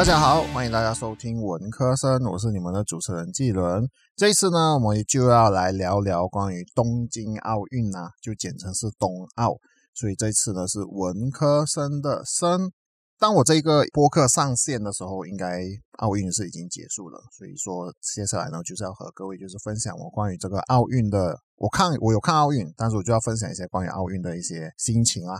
[0.00, 3.86] 大家好，欢迎大家收听文科生，我是你们的主持人季伦。
[4.16, 9.58] 这一次呢，我们就要来聊聊关于东京奥运啊，就简称是冬奥。
[9.92, 12.72] 所以这次呢是文科生的生。
[13.18, 15.66] 当我这个播客上线的时候，应该
[15.98, 17.20] 奥运是已经结束了。
[17.36, 25.36] 所以说接下来呢，就是要和各位就是分享我关于这个奥运的，我看我有看奥运，但是我就要分享一些关于奥运的一些心情啊。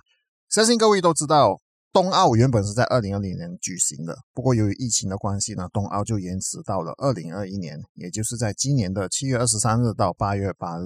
[0.51, 1.59] 相信各位都知道。
[1.93, 10.85] 冬奥原本是在二零二零年举行的，不过由于疫情的关系呢，冬奥就延迟到了二零二一年，也就是在今年的七月二十三日到八月八日。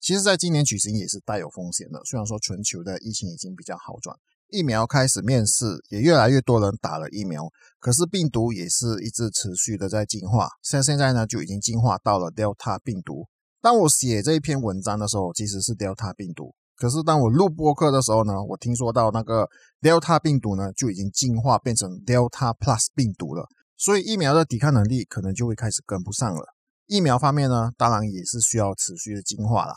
[0.00, 2.00] 其实，在今年举行也是带有风险的。
[2.04, 4.16] 虽然说全球的疫情已经比较好转，
[4.48, 10.48] 疫苗开始面世，也越来越多人打了疫苗，可是病毒也是一直持续的在进化。
[10.62, 13.26] 像现在呢，就已经进化到了 Delta 病毒。
[13.60, 16.54] 当我写这一篇文章的时候，其实是 Delta 病毒。
[16.76, 19.48] 可是当我录播客的时候呢，我听说到那个
[19.80, 23.46] Delta 病毒呢就已经进化变成 Delta Plus 病毒了，
[23.76, 26.54] 所以疫苗的抵抗能力可能就会开始跟不上了。
[26.86, 29.74] 疫苗方面呢，当然也是需要持续的进化啦。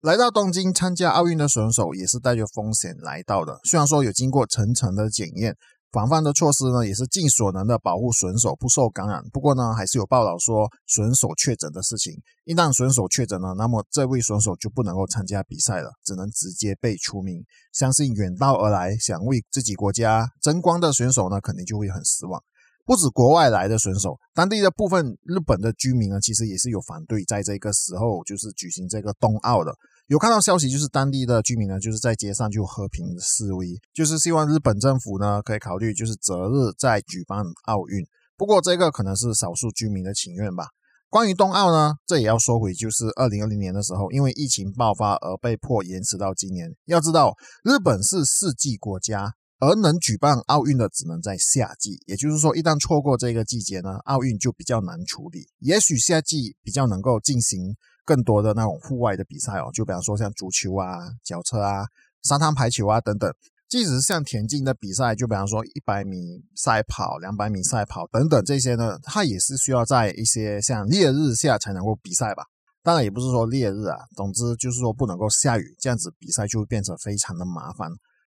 [0.00, 5.56] 来到东京参加奥运的选手也是带着风险来到的，虽然说有经过层层的检验。
[5.92, 9.22] 防范的措施呢，也是尽所能的保护选手不受感染。
[9.30, 12.14] 不过呢，还是有报道说选手确诊的事情。
[12.44, 17.44] 一旦选手确诊了，那么这位选手就不能够参加比赛了，只能直接被除名。
[17.74, 22.42] 相信远道而来想为自己国家争光的选手呢，肯定就会很失望。
[22.84, 29.72] 不止国外来的选手，当地的部分日本的居民呢，其实也是有反对在这个时候就是举行这个冬奥的。
[30.12, 38.06] 有看到消息，就是当地的居民呢，就是在街上就和平示威，就是希望日本政府呢可以考虑就是择日再举办奥运。
[38.36, 40.66] 不过这个可能是少数居民的请愿吧。
[41.08, 46.68] 关于冬奥呢，这也要说回就是二零二零年的时候，因为疫情爆发而被迫延迟到今年。
[46.84, 47.32] 要知道，
[47.64, 55.46] 日本是四季国家，而能举办奥运的只能在夏季，也就是说，一旦错过这个季节呢，奥运就比较难处理。
[55.60, 57.76] 也许夏季比较能够进行。
[58.04, 61.86] 更多的那种户外的比赛哦，就比方说像足球啊、脚车啊、
[62.24, 63.32] 沙滩排球啊等等，
[63.68, 72.42] 即使是像田径的比赛，就比方说一百米赛跑、两百米赛跑等等这些呢，它也是需要在一些像烈日下才能够比赛吧。
[72.82, 77.88] 当然也不是说烈日啊，总之就是说不能够下雨，这样子比赛就会变成非常的麻烦。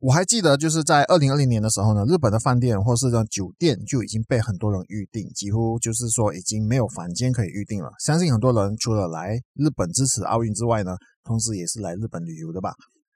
[0.02, 7.88] 我还记得，就是在二零二零年的时候呢，日本的饭店或是这酒店就已经被很多人预订，几乎就是说已经没有房间可以预订了。
[8.00, 12.74] 相信很多人除了来日本支持奥运之外呢，同时也是来日本旅游的吧。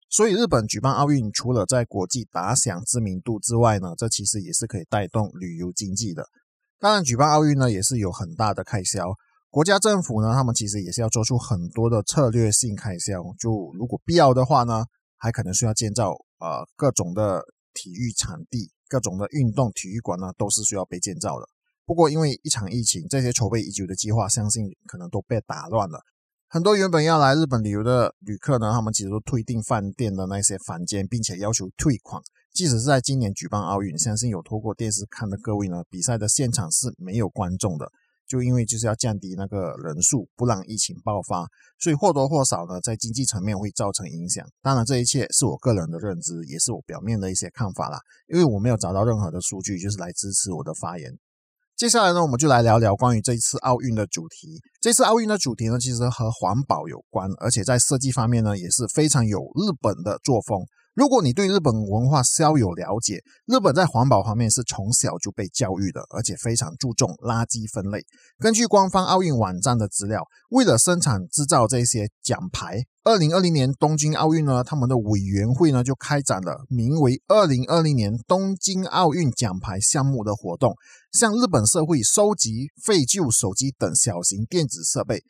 [0.08, 6.24] 所以日本举办奥运，除了在国际打响知名度之外呢，这其实也是可以带动旅游经济的。
[6.78, 9.02] 当然，举办奥运呢也是有很大的开销，
[9.50, 14.84] 国家政府呢他们其实也是要做出很多的策略性开销，就如果必要的话呢，
[15.18, 16.14] 还可能需要建造。
[16.38, 17.42] 呃，各种的
[17.72, 21.48] 体育场地、各种的运动体育馆呢，都是需要被建造的。
[21.84, 26.00] 不过，因为一场疫情，这些筹备已久的计划，相信可能都被打乱了。
[26.48, 32.20] 很多原本要来日本旅游的旅客呢，他们其实都退订饭店的那些房间，并且要求退款。
[32.52, 37.90] 即使是在今年举办奥运，相信有透过电视看的各位呢，比赛的现场是没有观众的。
[38.26, 41.46] 就因为就是要降低那个人数，不让疫情爆发，
[41.78, 44.46] 所以或多或少呢，在经济层面会造成影响。
[44.60, 47.98] 当然，这一切是我个人的认知，也是我表面的一些看法啦。
[48.28, 51.16] 因为我没有找到任何的数据，就是来支持我的发言。
[51.76, 54.60] 接下来呢，我们就来聊聊关于这一次奥运的主题。
[54.80, 60.66] 这次奥运的主题呢，其实和环保有关，而且在设计方面呢，也是非常有日本的作风。
[60.96, 68.02] 如果你对日本文化稍有了解，日本在环保方面是从小就被教育的，而且非常注重垃圾分类。
[68.38, 80.74] 根据官方奥运网站的资料，为了生产制造这些奖牌，二零二零年东京奥运呢，他们的委员会呢就开展了名为“二零二零年东京奥运奖牌项目”的活动，
[81.12, 85.22] 向日本社会收集废旧手机等小型电子设备。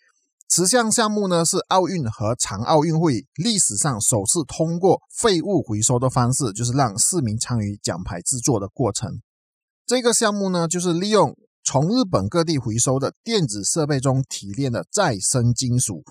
[0.48, 9.20] 此项项目呢，是奥运和残奥运会历史上首次通过废物回收的方式，就是让市民参与奖牌制作的过程。
[9.84, 16.04] 这个项目呢，就是利用从日本各地回收的电子设备中提炼的再生金属。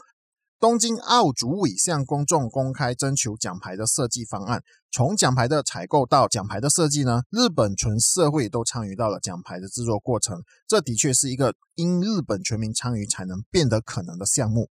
[0.60, 10.42] 东京奥组委向公众公开征求奖牌的设计方案，从奖牌的采购到奖牌的设计呢，日本全社会都参与到了奖牌的制作过程。
[10.68, 14.70] 这的确是一个因日本全民参与才能变得可能的项目。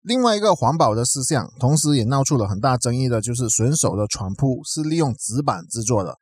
[0.00, 6.16] 另外一个环保的事项，同时也闹出了很大争议的，就是选手的床铺是利用纸板制作的。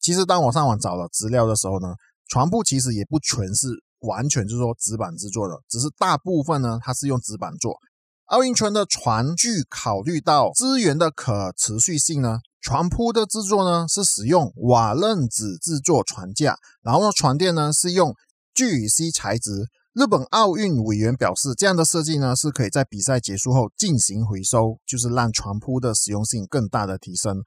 [0.00, 1.94] 其实当我上网找了资料的时候呢，
[2.28, 3.68] 床铺其实也不全是
[4.00, 7.76] 完全就是说纸板制作的，只是大部分呢它是用纸板做。
[8.28, 18.14] 奥运村的船具考虑到资源的可持续性呢，船铺的制作呢是使用瓦楞纸制作船架，然后呢船垫呢是用
[18.52, 19.68] 聚乙烯材质。
[19.94, 27.42] 日本奥运委员表示，这样的设计呢是可以在比赛结束后进行回收，就是让船铺的实用性更大的提升。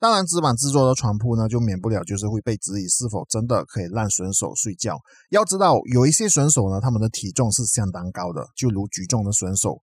[0.00, 4.98] 当然，纸板制作的船铺呢，就免不了就是会被质疑是否真的可以让选手睡觉。
[5.28, 9.82] 要知道，有一些选手呢，他们的体重是相当高的，就如举重的选手。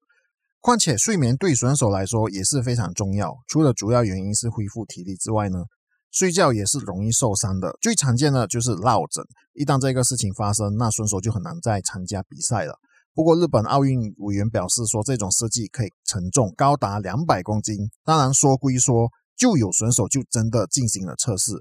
[0.63, 3.35] 况且，睡眠对选手来说也是非常重要。
[3.49, 5.65] 除了主要原因是恢复体力之外呢？
[6.09, 9.25] 睡觉也是容易受伤的，最常见的就是落枕。
[9.55, 12.75] 一旦这个事情发生，那选手就很难再参加比赛了。
[13.13, 17.75] 不过，日本奥运委员表示说，这种设计可以承重高达两百公斤。
[18.05, 21.51] 当然，说归说，就有选手就真的进行了测试。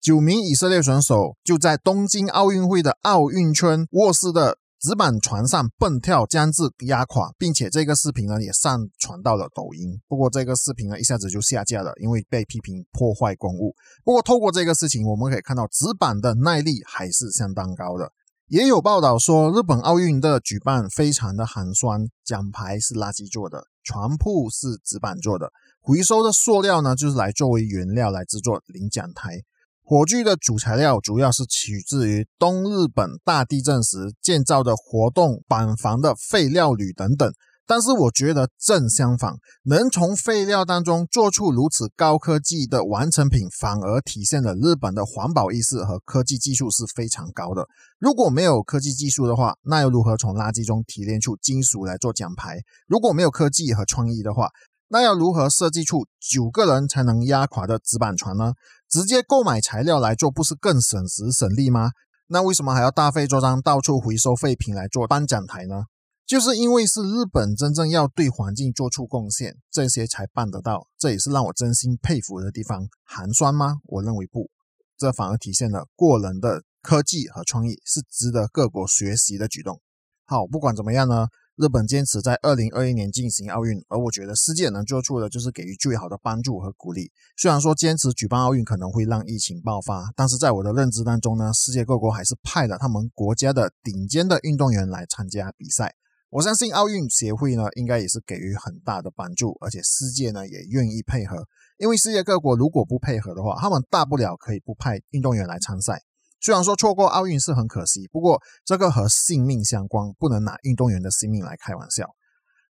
[0.00, 4.58] 九名以色列选手就在东京奥运会的奥运村卧室的。
[4.84, 9.98] 纸板船上蹦跳将至压垮，并且这个视频呢也上传到了抖音。
[10.06, 13.74] 不过这个视频呢一下子就下架了，因为被批评破坏公物。
[14.04, 18.12] 不过透过这个事情，我们可以看到纸板的耐力还是相当高的。
[18.48, 29.40] 也有报道说，日本奥运的举办非常的寒酸，奖牌是垃圾做的，床铺是纸板做的，回收的塑料呢就是来作为原料来制作领奖台。
[29.86, 37.30] 火炬的主材料主要是取自于东日本大地震时建造的活动板房的废料铝等等，
[37.66, 39.34] 但是我觉得正相反，
[39.64, 47.66] 能从废料当中做出如此高科技的完成品，反而体现了日本的环保意识和科技技术是非常高的。
[47.98, 52.58] 如果没有科技技术的话，那又如何从垃圾中提炼出金属来做奖牌？
[52.86, 54.48] 如果没有科技和创意的话，
[54.94, 58.52] 那要如何设计出九个人才能压垮的纸板船呢？
[58.88, 61.90] 直接购买材料来做，不是更省时省力吗？
[62.28, 65.86] 那为什么还要大费周章到处回收废品来做颁奖台呢？
[66.24, 70.86] 就是因为是日本真正要对环境做出贡献，这些才办得到。
[70.96, 72.86] 这也是让我真心佩服的地方。
[73.04, 73.78] 寒酸吗？
[73.86, 74.48] 我认为不，
[74.96, 79.80] 这反而体现了过人的科技和创意，是值得各国学习的举动。
[80.24, 81.26] 好，不管怎么样呢？
[81.56, 87.12] 日本坚持在二零二一年进行奥运，而我觉得世界能做出的就是给予最好的帮助和鼓励。
[87.36, 95.94] 虽然说坚持举办奥运可能会让疫情爆发，但是在我的认知当中呢，世界各国还是派了他们国家的顶尖的运动员来参加比赛。
[96.30, 101.46] 我相信奥运协会呢，应该也是给予很大的帮助，而且世界呢也愿意配合。
[101.78, 106.02] 因为世界各国如果不配合的话，他们大不了可以不派运动员来参赛。
[106.44, 112.06] 虽然说错过奥运是很可惜，不过这个和性命相关，不能拿运动员的性命来开玩笑。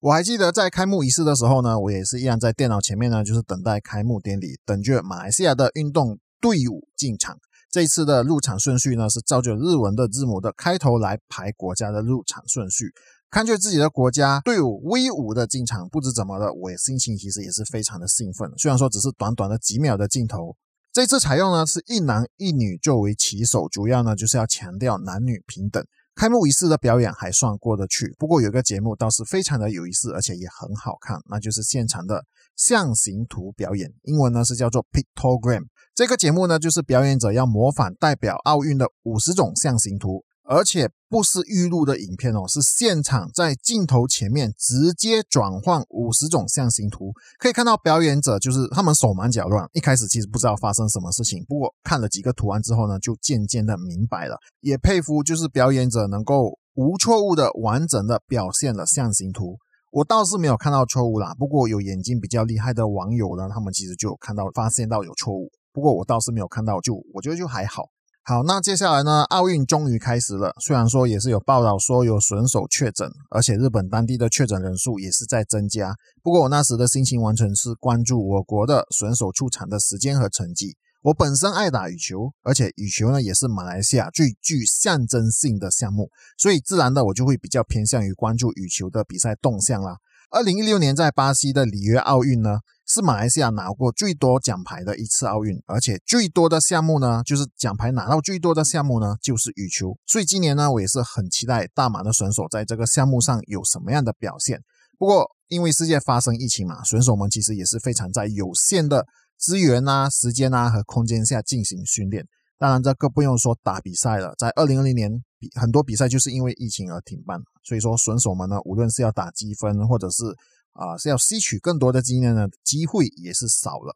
[0.01, 7.37] 我还记得在开幕仪式的时候呢，我也是一样在电脑前面呢，就是等待开幕典礼，等着马来西亚的运动队伍进场。
[7.71, 12.91] 这次的入场顺序呢，是照着日文的字母的开头来排国家的入场顺序。
[13.29, 18.51] 看着自己的国家队伍威武的进场，不知怎么的，我也心情其实也是非常的兴奋。
[18.57, 20.57] 虽然说只是短短的几秒的镜头。
[20.93, 25.81] 这次采用呢是一男一女作为旗手，主要呢就是要强调男女平等。
[26.15, 32.25] 开幕仪式的表演还算过得去，不过有个节目倒是非常的有意思，而且也很好看，那就是现场的
[32.57, 35.63] 象形图表演，英文呢是叫做 pictogram。
[35.95, 40.25] 这个节目呢就是表演者要模仿代表奥运的五十种象形图。
[40.51, 59.57] 而且不是预录的影片哦，是现场在镜头前面直接转换五十种象形图，可以看到表演者就是他们手忙脚乱，一开始其实不知道发生什么事情，不过看了几个图案之后呢，就渐渐的明白了，也佩服就是表演者能够无错误的完整的表现了象形图。
[59.91, 67.83] 我倒是没有看到错误啦，不过有眼睛比较厉害的网友呢，他们其实就看到发现到有错误，不过我倒是没有看到，就我觉得就还好。
[68.23, 69.23] 好，那接下来呢？
[69.23, 70.53] 奥运终于开始了。
[70.59, 75.95] 虽然说也是有报道说有选手确诊，而且日本当地的确诊人数也是在增加。
[76.21, 80.77] 不过我那时的心情完全是关注我国的选手出场的时间和成绩。
[81.01, 89.97] 我本身爱打羽球，而且羽球呢也是马来西亚最具象征性的项目，所以自然的我就会比较偏向于关注羽球的比赛动向啦。
[90.33, 92.59] 二零一六年在巴西的里约奥运呢？
[92.87, 99.97] 是马来西亚拿过最多奖牌的一次奥运，而且最多的项目呢，就是奖牌拿到最多的项目呢，就是羽球。
[100.07, 104.61] 所以今年呢，我也是很期待大马的选手在这个项目上有什么样的表现。
[104.97, 109.05] 不过，因为世界发生疫情嘛，选手们其实也是非常在有限的
[109.37, 112.25] 资源啊、时间啊和空间下进行训练。
[112.61, 120.25] 当然，这个不用说打比赛了，在二零二零年比很多比赛就是因为疫情而停办，所以说选手们呢，无论是要打积分或者是
[120.73, 123.95] 啊，是要吸取更多的经验呢机会也是少了。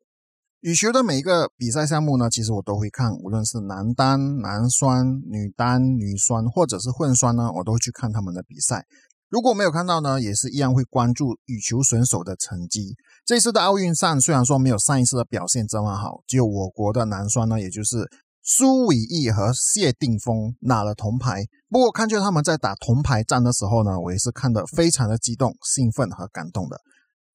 [0.61, 8.83] 羽球的每一个比赛项目呢，其实我都会看，无论是男单、男双、女单、女双，或者是混双呢，我都会去看他们的比赛。
[9.29, 12.95] 如果没有看到呢，也是一样会关注羽球选手的成绩。
[13.25, 18.09] 这次的奥运上，虽然说没有上一次的表现这么好，只有我国的男双呢，也就是
[18.47, 21.45] 苏伟毅和谢定峰拿了铜牌。
[21.67, 26.79] 不过看见他们在打铜牌战的时候呢，我也是看得非常的激动、兴奋和感动的。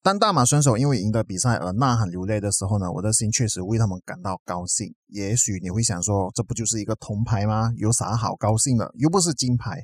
[0.05, 4.95] 当大马选手因为赢得比赛而呐喊流泪的时候呢，我的心确实为他们感到高兴。
[5.09, 7.73] 也许你会想说，这不就是一个铜牌吗？
[7.76, 8.88] 有啥好高兴的？
[8.95, 9.83] 又不是金牌。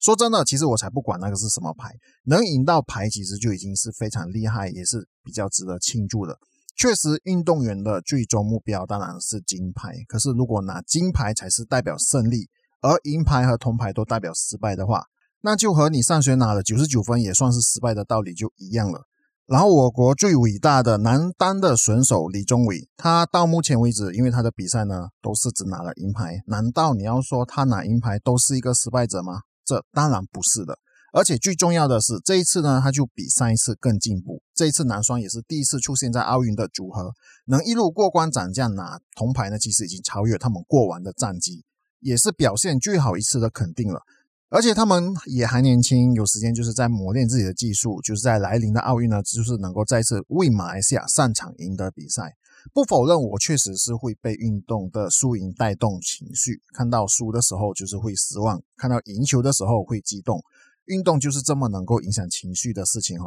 [0.00, 1.90] 说真的，其实我才不管那个是什么牌，
[2.24, 6.38] 能赢到牌其实就已经是非常厉害，也是比较值得庆祝的。
[6.74, 9.92] 确实，运动员的最终目标当然是金牌。
[10.08, 12.48] 可是，如果拿金牌才是代表胜利，
[12.80, 15.04] 而银牌和铜牌都代表失败的话，
[15.42, 19.02] 那就和你上学拿了九十九分也算是失败的道理就一样了。
[19.46, 29.42] 然后，我国最伟大的男单的选手李宗伟，他到目前为止，因为他的比赛呢都是只拿了银牌，难道你要说他拿银牌都是一个失败者吗？
[29.64, 30.78] 这当然不是的。
[31.12, 34.42] 而且最重要的是，这一次呢，他就比上一次更进步。
[34.54, 37.12] 这一次男双也是第一次出现在奥运的组合，
[37.46, 41.64] 能一路过关斩将拿铜牌呢，其实已经超越他们过往的战绩，
[42.00, 44.00] 也是表现最好一次的肯定了。
[44.48, 52.36] 而且他们也还年轻，有时间就是在磨练自己的技术，就是在来临的奥运呢，就是能够再次为马来西亚上场赢得比赛。
[52.72, 60.42] 不否认，我确实是会被运动的输赢带动情绪，看到输的时候就是会失望，看到赢球的时候会激动。
[60.86, 63.26] 运动就是这么能够影响情绪的事情哈。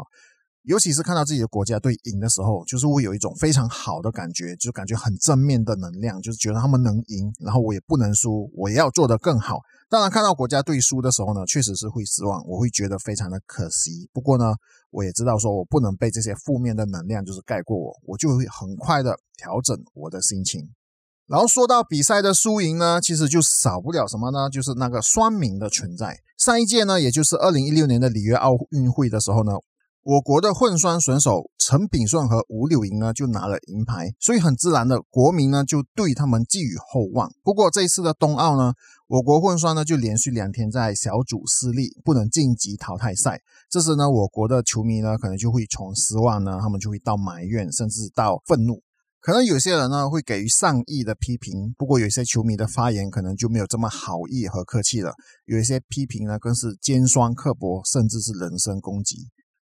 [0.64, 9.60] 尤其是看到自己的国家队赢的时候，就是会有一种非常好的感觉，就感觉很正面的能量，就是觉得他们能赢，然后我也不能输，我也要做得更好。
[9.88, 14.10] 当然，看到国家队输的时候呢，确实是会失望，我会觉得非常的可惜。
[14.12, 14.56] 不过呢，
[14.90, 20.68] 我也知道说我不能被这些负面的能量就是盖过我，我就会很快的调整我的心情。
[21.28, 24.50] 然后说到比赛的输赢呢，其实就少不了什么呢？
[24.50, 26.20] 就是那个双名的存在。
[26.38, 29.54] 上一届呢，也就是二零一六年的里约奥运会的时候呢。
[30.04, 37.32] 我国的混双选手陈炳顺和吴柳莹呢，就拿了银牌，所以很自然的，国民呢就对他们寄予厚望。
[37.42, 38.74] 不过这一次的冬奥呢，
[39.08, 43.42] 我国混双呢就连续两天在小组失利，不能晋级淘汰赛。
[43.68, 48.84] 这时呢，我国的球迷呢可能就会从失望呢，他们就会到埋怨，甚至到愤怒。
[49.26, 55.14] 可能有些人呢会给予善意的批评，不过有些球迷的发言可能就没有这么好意和客气了。
[55.46, 59.16] 有一些批评呢更是尖酸刻薄，甚至是人身攻击。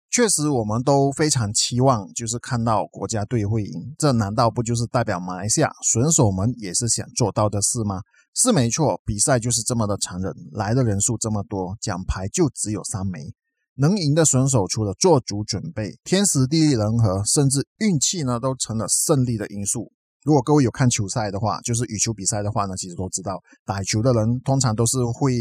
[0.10, 3.94] 确实，我们都非常期望，就是看到国家队会赢。
[4.00, 8.01] 这难道不就是代表马来西亚选手们也是想做到的事吗？
[8.34, 13.32] 是没错，比赛就是这么的残忍，来的人数这么多，奖牌就只有三枚。
[13.75, 19.92] 能赢的选手除了做足准备，天时地利人和，甚至运气呢，都成了胜利的因素。
[20.24, 25.34] 如果各位有看球赛的话，就是羽球比赛的话呢，其实都知道，打球的人通常都是会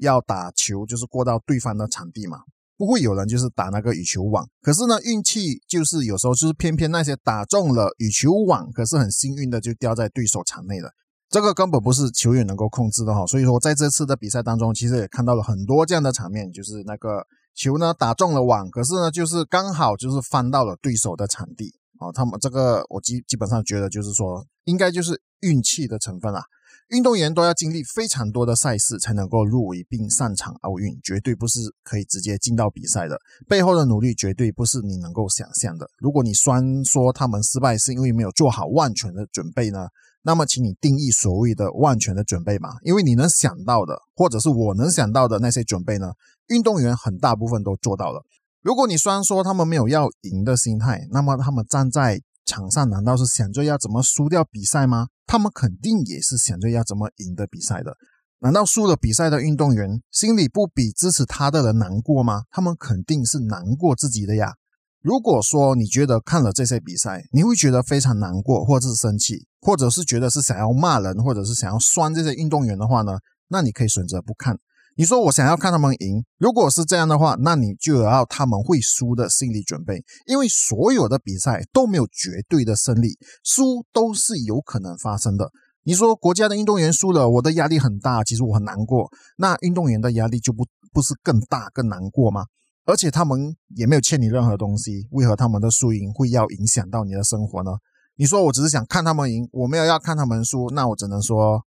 [0.00, 2.38] 要打球，就是过到对方的场地嘛。
[2.76, 10.90] 不会有人就是打那个羽球网，可是呢，运气就是有时候就是偏偏那些打中了羽球网，可是很幸运的就掉在对手场内了。
[11.28, 13.24] 这个根本不是球员能够控制的哈。
[13.24, 22.12] 所以说，在这次的比赛当中，其实也看到了很多这样的场面，就是那个球呢打中了网，可是呢就是刚好就是翻到了对手的场地哦。
[22.12, 26.42] 他们这个我基基本上觉得就是说，应该就是运气的成分啊。
[26.88, 33.18] 运动员都要经历非常多的赛事才能够入围并上场奥运，绝对不是可以直接进到比赛的。
[33.48, 35.86] 背后的努力绝对不是你能够想象的。
[35.98, 39.88] 如果你酸说他们失败是因为没有做好万全的准备呢？
[40.24, 42.68] 那么，请你定义所谓的万全的准备嘛？
[42.82, 46.12] 因为你能想到的，或者是我能想到的那些准备呢？
[46.52, 48.22] 运动员很大部分都做到了。
[48.62, 55.08] 如果你虽然说他们没有要赢的心态，那么他们站在场上难道是想着要怎么输掉比赛吗？
[55.26, 57.96] 他们肯定也是想着要怎么赢得比赛的。
[58.40, 62.42] 难道输了比赛的运动员心里不比支持他的人难过吗？
[62.50, 64.54] 他们肯定是难过自己的呀。
[65.00, 73.18] 如果说你觉得看了这些比赛，你会觉得非常难过，或者是生气，或者是觉得是想要骂人，或者是想要酸这些运动员的话呢？
[73.48, 74.56] 那你可以选择不看。
[74.94, 85.50] 你说我想要看他们赢，如果是这样的话，那你就要他们会输的心理准备，因为所有的比赛都没有绝对的胜利，输都是有可能发生的。
[85.84, 89.10] 你说国家的运动员输了，我的压力很大，其实我很难过。
[89.38, 92.44] 那运动员的压力就不不是更大更难过吗？
[92.84, 97.70] 而且他们也没有欠你任何东西，为何他们的输赢会要影响到你的生活呢？
[98.16, 101.62] 你说我只是想看他们赢，我没有要看他们输，那我只能说。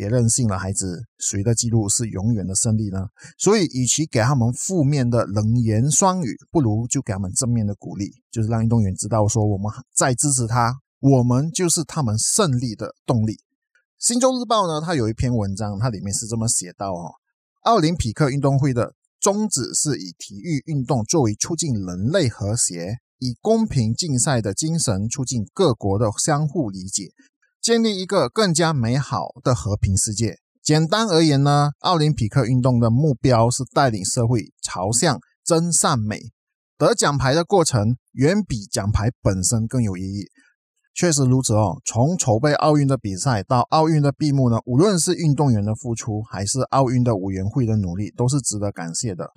[0.00, 3.04] 别任性了，孩子，谁的记录是永远的胜利呢？
[3.36, 13.40] 所以，与其给他们负面的冷言酸语，不如就给他们正面的鼓励，就是让运动员知道说我们在支持他，我们就是他们胜利的动力。
[13.98, 17.12] 新洲日报呢，它有一篇文章，它里面是这么写到哦，
[17.64, 27.10] 奥林匹克运动会的宗旨是以体育运动作为促进人类和谐、以公平竞赛的精神促进各国的相互理解，
[27.60, 30.38] 建立一个更加美好的和平世界。
[30.62, 36.18] 简单而言呢，奥林匹克运动的目标是带领社会朝向真善美。
[36.78, 40.28] 得奖牌的过程远比奖牌本身更有意义。
[40.94, 41.80] 确实如此哦。
[41.84, 49.30] 从筹备奥运的比赛到奥运的闭幕呢，无论是运动员的付出，还是奥运的委员会的努力，都是值得感谢的。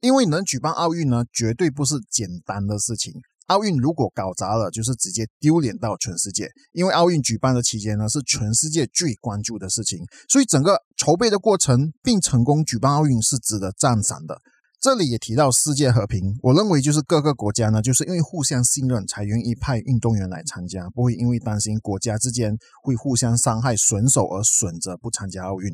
[0.00, 3.12] 因为能举办奥运呢，绝对不是简单的事情。
[3.50, 6.48] 奥运如果搞砸了，就是直接丢脸到全世界。
[6.72, 14.38] 因为奥运举办的期间呢，是全世界最关注的事情，所以整个筹备的过程并成功举办奥运是值得赞赏的。
[14.80, 25.68] 这里也提到世界和平，我认为就是各个国家呢，就是因为互相信任才愿意派运动员来参加，不会因为担心国家之间会互相伤害选手而选择不参加奥运。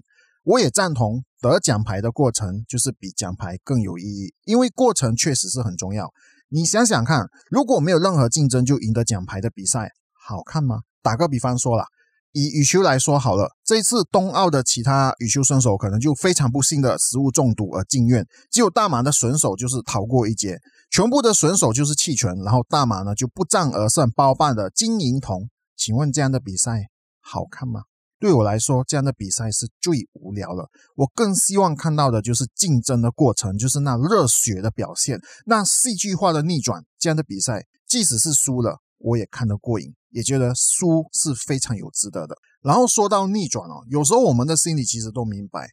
[0.44, 6.08] 我也赞同得奖牌的过程就是比奖牌更有意义，因为过程确实是很重要。
[6.48, 10.80] 你想想看，如果没有任何竞争就赢得奖牌的比赛，好看吗？
[11.02, 11.84] 打个比方说了。
[12.32, 20.60] 以羽球来说好了，这次冬奥的其他羽球选手可能就非常不幸的食物中毒而进院，只有大马的选手就是逃过一劫，
[20.90, 25.48] 全部的选手就是弃权，然后大马呢就不战而胜，包办的金银铜。
[25.74, 26.88] 请问这样的比赛
[27.22, 27.84] 好看吗？
[28.26, 30.68] 对我来说，这样的比赛是最无聊了。
[30.96, 36.82] 我更希望看到的就是竞争的过程，就是那热血的表现，那戏剧化的逆转。
[36.98, 38.78] 这样的比赛，即使是输了。
[38.98, 42.34] 我也看得过瘾，也觉得输是非常有值得的。
[42.62, 45.68] 然后说到逆转哦，有时候我们的心里其实都明白，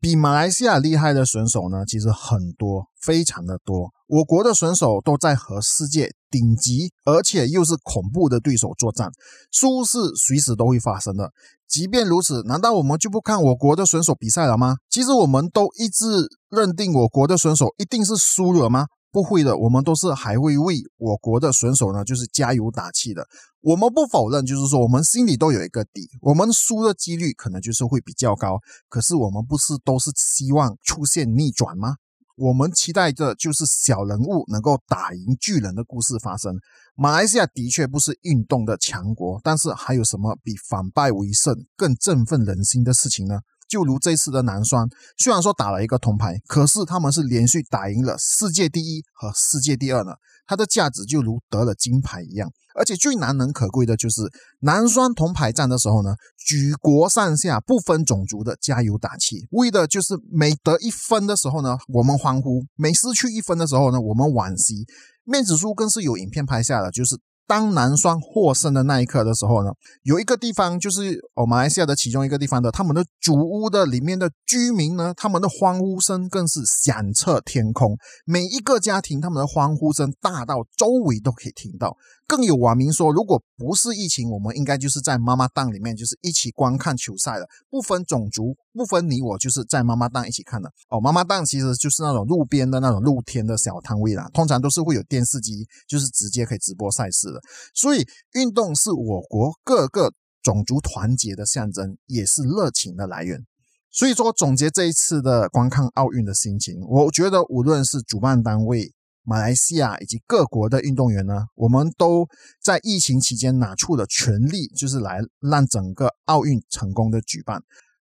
[0.00, 3.90] 比马来西亚厉害的选手呢，其实很多，非常的多。
[4.06, 9.10] 我国的选手都在和世界顶级，而且又是恐怖的对手作战，
[9.50, 11.32] 输是随时都会发生的。
[11.68, 14.76] 即便如此，难道我们就不看我国的选手比赛了吗？
[14.88, 18.86] 其实我们都一致认定我国的选手一定是输了吗？
[19.12, 23.26] 不会的，我们都是还会为我国的选手呢，就是加油打气的。
[23.60, 28.58] 我们不否认，就是说我们心里都有一个底，我们输的几率可能就是会比较高。
[28.88, 31.96] 可是我们不是都是希望出现逆转吗？
[32.40, 36.58] 我们期待的就是小人物能够打赢巨人的故事发生。
[36.94, 43.40] 马来西亚的确不是运动的强国，但是还有什么比反败为胜更振奋人心的事情呢？
[43.70, 50.10] 就如这次的男双，虽然说打了一个铜牌，可是他们是连续打赢了世界第一和世界第二呢，
[50.44, 52.50] 它的价值就如得了金牌一样。
[52.74, 54.22] 而且最难能可贵的就是
[54.60, 64.84] 男双铜牌战的时候呢，举国上下不分种族的加油打气，为的就是每得一分的时候呢，我们欢呼；每失去一分的时候呢，我们惋惜。
[65.24, 67.16] 面子书更是有影片拍下的，就是。
[67.50, 69.72] 当男双获胜的那一刻的时候呢，
[70.04, 77.96] 有一个地方就是哦，马来西亚的其中一个地方的他们的主屋的里面的居民呢，他们的欢呼声更是响彻天空。
[78.24, 81.96] 每一个家庭他们的欢呼声大到周围都可以听到。
[82.30, 90.70] 更有网民说，如果不是疫情，我们应该就是在妈妈档里面，就是一起观看球赛了，不分种族，不分你我，就是在妈妈档一起看的。
[90.90, 97.40] 哦，妈妈档其实就是那种路边的那种露天的小摊位啦，通常都是会有电视机，就是直接可以直播赛事的。
[97.74, 103.44] 所以，运动是我国各个种族团结的象征，也是热情的来源。
[103.90, 108.92] 所以说，总结这一次的观看奥运的心情，我觉得无论是主办单位。
[109.30, 112.26] 马来西亚以及各国的运动员呢，我们都
[112.60, 117.62] 在疫情期间拿出了全力，就是来让整个奥运成功的举办。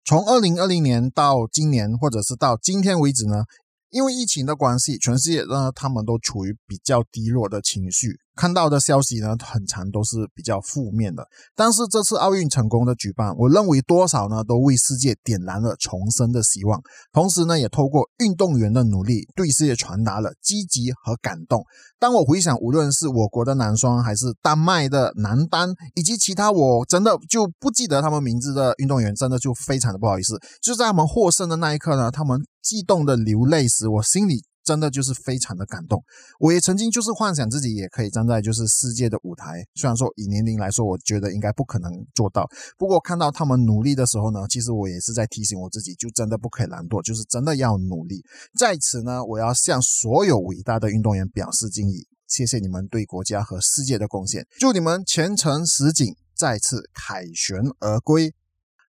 [0.06, 3.44] 从二零二零年到今年，或者是到今天为止呢，
[3.90, 8.20] 因为疫情的关系，全世界呢他们都处于比较低落的情绪。
[8.36, 11.28] 看到的消息呢，很长都是比较负面的。
[11.58, 16.82] 但是这次奥运成功的举办，我认为多少呢，都为世界点燃了重生的希望。
[17.12, 21.66] 同时呢，也透过运动员的努力，对世界传达了积极和感动。
[22.00, 30.40] 当我回想，无论是我国的男双，还是丹麦的男单，以及其他我真的就不记得他们名字的运动员，真的就非常的不好意思。
[30.62, 34.44] 就在他们获胜的那一刻呢，他们激动的流泪时，我心里。
[34.62, 36.04] 真的就是非常的感动，
[36.38, 42.48] 我也曾经就是幻想自己也可以站在就是世界的舞台，虽然说以年龄来说，我觉得应该不可能做到。
[42.78, 48.24] 不过看到他们努力的时候呢，其实我也是在提醒我自己，就真的不可以懒惰，就是真的要努力。
[48.60, 58.36] 在此呢，我要向所有伟大的运动员表示敬意，谢谢你们对国家和世界的贡献，祝你们前程似锦，再次凯旋而归。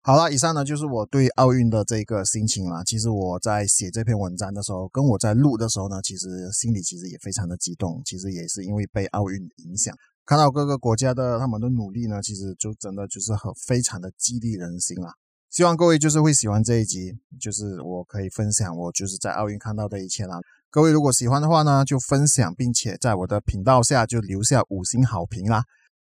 [0.06, 2.84] 好了，以上呢就是我对奥运的这个心情啦。
[2.84, 8.02] 其实我在写这篇文章的时候，跟我在录的时候呢，其实心里其实也非常的激动。
[8.04, 15.10] 其实也是因为被奥运影响，看到各个国家的他们的努力呢，其实就真的就是很非常的激励人心啦。
[15.48, 20.36] 希望各位就是会喜欢这一集，就是我可以分享我就是在奥运看到的一切啦。
[20.70, 25.64] 各位如果喜欢的话呢，就分享，并且在我的频道下就留下五星好评啦。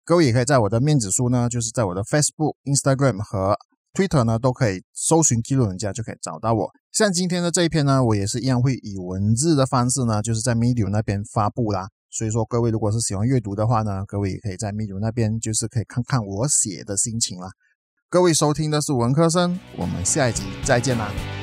[0.07, 3.55] 各位也可以在我的面子书呢，就是在我的 Facebook、Instagram 和
[3.95, 6.71] Twitter 呢，都可以搜寻记录人家就可以找到我。
[6.93, 11.87] 像今天的这一篇呢，我也是一样会以文字的方式呢，就是在 Medium 那边发布啦。
[12.11, 17.49] 所以说，各位如果是喜欢阅读的话呢，各位也可以在 Medium 那边就是可以看看我写的心情啦。
[18.09, 21.34] 各位收听的是文科生，我们下一集再见啦。